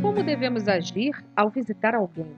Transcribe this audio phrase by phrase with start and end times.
[0.00, 2.32] Como devemos agir ao visitar alguém?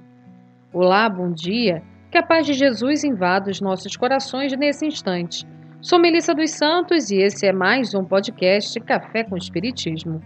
[0.73, 1.83] Olá, bom dia.
[2.11, 5.47] Que a paz de Jesus invada os nossos corações nesse instante.
[5.81, 10.21] Sou Melissa dos Santos e esse é mais um podcast Café com Espiritismo.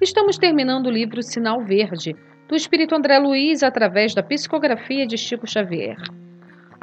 [0.00, 2.14] Estamos terminando o livro Sinal Verde,
[2.48, 5.96] do espírito André Luiz através da psicografia de Chico Xavier.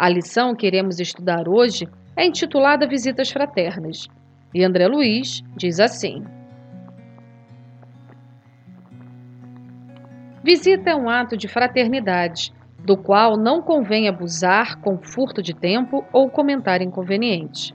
[0.02, 1.88] A lição que iremos estudar hoje
[2.18, 4.08] é intitulada Visitas Fraternas.
[4.52, 6.24] E André Luiz diz assim:
[10.44, 12.52] Visita é um ato de fraternidade,
[12.84, 17.72] do qual não convém abusar com furto de tempo ou comentário inconveniente.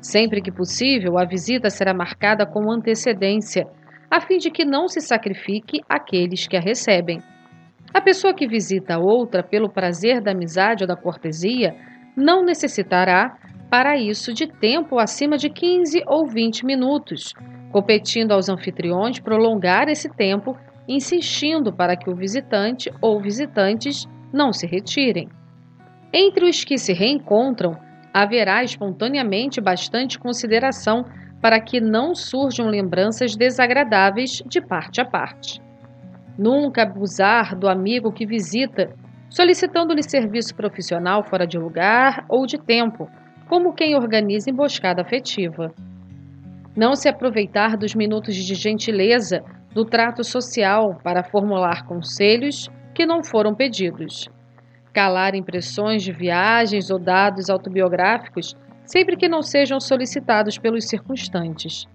[0.00, 3.68] Sempre que possível, a visita será marcada com antecedência,
[4.10, 7.20] a fim de que não se sacrifique aqueles que a recebem.
[7.96, 11.74] A pessoa que visita outra pelo prazer da amizade ou da cortesia
[12.14, 13.38] não necessitará
[13.70, 17.32] para isso de tempo acima de 15 ou 20 minutos,
[17.72, 20.54] competindo aos anfitriões prolongar esse tempo,
[20.86, 25.30] insistindo para que o visitante ou visitantes não se retirem.
[26.12, 27.78] Entre os que se reencontram,
[28.12, 31.02] haverá espontaneamente bastante consideração
[31.40, 35.64] para que não surjam lembranças desagradáveis de parte a parte.
[36.38, 38.94] Nunca abusar do amigo que visita,
[39.30, 43.08] solicitando-lhe serviço profissional fora de lugar ou de tempo,
[43.48, 45.72] como quem organiza emboscada afetiva.
[46.76, 49.42] Não se aproveitar dos minutos de gentileza
[49.72, 54.28] do trato social para formular conselhos que não foram pedidos.
[54.92, 61.86] Calar impressões de viagens ou dados autobiográficos sempre que não sejam solicitados pelos circunstantes.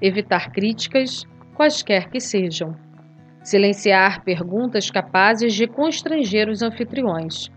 [0.00, 2.74] Evitar críticas, quaisquer que sejam.
[3.42, 7.50] Silenciar perguntas capazes de constranger os anfitriões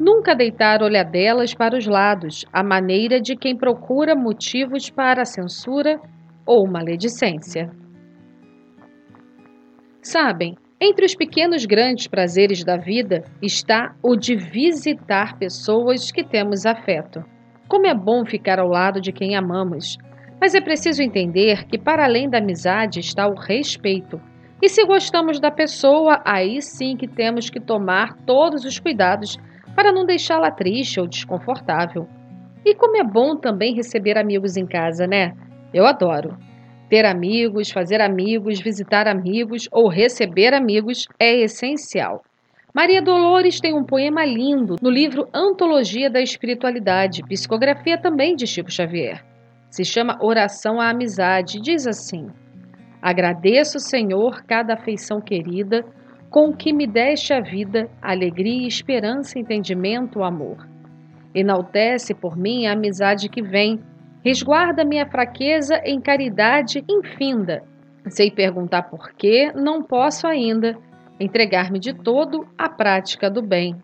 [0.00, 6.00] Nunca deitar olhadelas para os lados, à maneira de quem procura motivos para censura
[6.46, 7.70] ou maledicência.
[10.00, 16.64] Sabem, entre os pequenos grandes prazeres da vida está o de visitar pessoas que temos
[16.64, 17.22] afeto.
[17.68, 19.98] Como é bom ficar ao lado de quem amamos,
[20.40, 24.18] mas é preciso entender que, para além da amizade, está o respeito.
[24.62, 29.38] E se gostamos da pessoa, aí sim que temos que tomar todos os cuidados
[29.74, 32.06] para não deixá-la triste ou desconfortável.
[32.64, 35.32] E como é bom também receber amigos em casa, né?
[35.72, 36.36] Eu adoro.
[36.90, 42.22] Ter amigos, fazer amigos, visitar amigos ou receber amigos é essencial.
[42.74, 48.70] Maria Dolores tem um poema lindo no livro Antologia da Espiritualidade, psicografia também de Chico
[48.70, 49.24] Xavier.
[49.70, 51.60] Se chama Oração à Amizade.
[51.60, 52.28] Diz assim:
[53.02, 55.84] Agradeço, Senhor, cada afeição querida
[56.30, 60.68] com que me deste a vida, alegria, esperança, entendimento, amor.
[61.34, 63.80] Enaltece por mim a amizade que vem,
[64.24, 67.62] resguarda minha fraqueza em caridade infinda.
[68.08, 70.76] Sei perguntar por quê, não posso ainda
[71.18, 73.76] entregar-me de todo à prática do bem.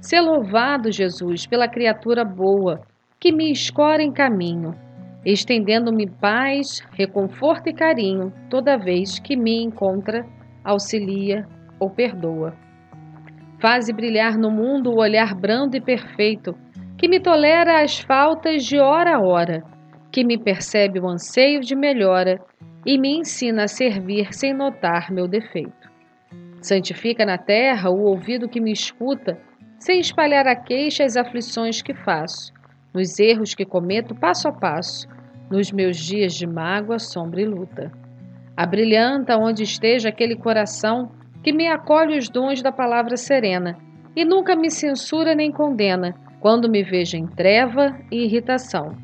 [0.00, 2.80] Ser louvado, Jesus, pela criatura boa,
[3.20, 4.74] que me escora em caminho,
[5.24, 10.26] estendendo-me paz, reconforto e carinho toda vez que me encontra,
[10.64, 11.46] auxilia,
[11.78, 12.54] ou perdoa.
[13.60, 16.56] Faze brilhar no mundo o olhar brando e perfeito,
[16.98, 19.62] que me tolera as faltas de hora a hora,
[20.10, 22.40] que me percebe o anseio de melhora
[22.84, 25.90] e me ensina a servir sem notar meu defeito.
[26.60, 29.38] Santifica na terra o ouvido que me escuta,
[29.78, 32.52] sem espalhar a queixa as aflições que faço,
[32.94, 35.08] nos erros que cometo passo a passo,
[35.50, 37.92] nos meus dias de mágoa, sombra e luta.
[38.56, 41.10] Abrilhanta onde esteja aquele coração
[41.42, 43.76] que me acolhe os dons da palavra serena
[44.14, 48.96] e nunca me censura nem condena quando me vejo em treva e irritação.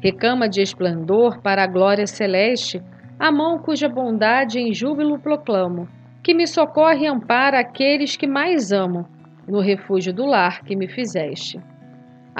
[0.00, 2.82] Recama de esplendor para a glória celeste
[3.18, 5.88] a mão cuja bondade em júbilo proclamo,
[6.22, 9.08] que me socorre e ampara aqueles que mais amo,
[9.46, 11.58] no refúgio do lar que me fizeste.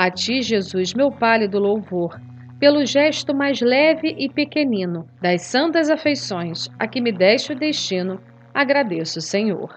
[0.01, 2.21] A ti, Jesus, meu pálido louvor,
[2.61, 8.21] pelo gesto mais leve e pequenino das santas afeições a que me deste o destino
[8.55, 9.77] agradeço, Senhor.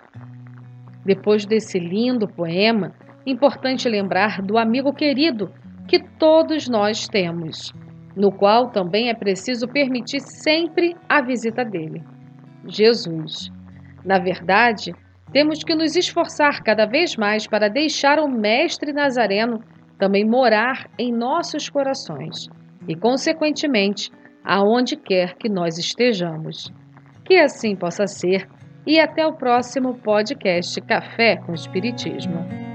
[1.03, 2.93] Depois desse lindo poema,
[3.25, 5.51] importante lembrar do amigo querido
[5.87, 7.73] que todos nós temos,
[8.15, 12.03] no qual também é preciso permitir sempre a visita dele,
[12.67, 13.51] Jesus.
[14.05, 14.93] Na verdade,
[15.33, 19.63] temos que nos esforçar cada vez mais para deixar o Mestre Nazareno
[20.01, 22.49] também morar em nossos corações
[22.87, 24.09] e, consequentemente,
[24.43, 26.73] aonde quer que nós estejamos.
[27.23, 28.49] Que assim possa ser
[28.83, 32.70] e até o próximo podcast Café com Espiritismo.